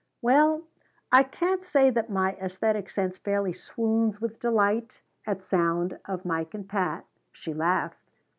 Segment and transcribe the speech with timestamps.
[0.23, 0.63] "Well,
[1.11, 6.55] I can't say that my esthetic sense fairly swoons with delight at sound of Mike
[6.55, 7.99] and Pat," she laughed.